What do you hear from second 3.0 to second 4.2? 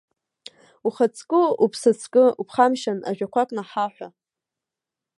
ажәақәак наҳаҳәа.